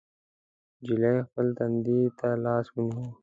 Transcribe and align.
نجلۍ 0.81 1.15
خپل 1.27 1.47
تندي 1.57 1.99
ته 2.19 2.27
لاس 2.43 2.65
ونيو. 2.73 3.05